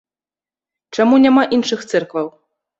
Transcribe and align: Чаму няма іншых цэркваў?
Чаму 0.97 1.15
няма 1.27 1.43
іншых 1.61 1.87
цэркваў? 1.95 2.27